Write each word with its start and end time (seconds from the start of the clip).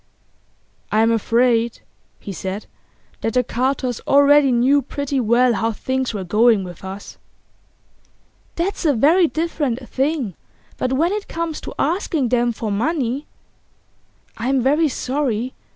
'I'm 0.91 1.11
afraid,' 1.11 1.81
he 2.19 2.33
said, 2.33 2.65
'that 3.21 3.35
the 3.35 3.43
Carters 3.43 4.01
already 4.07 4.51
knew 4.51 4.81
pretty 4.81 5.19
well 5.19 5.53
how 5.53 5.71
things 5.71 6.11
were 6.11 6.23
going 6.23 6.63
with 6.63 6.83
us.' 6.83 7.19
'That's 8.55 8.83
a 8.83 8.95
very 8.95 9.27
different 9.27 9.87
thing. 9.87 10.33
But 10.79 10.91
when 10.93 11.11
it 11.11 11.27
comes 11.27 11.61
to 11.61 11.75
asking 11.77 12.29
them 12.29 12.51
for 12.51 12.71
money' 12.71 13.27
'I'm 14.39 14.63
very 14.63 14.87
sorry. 14.89 15.53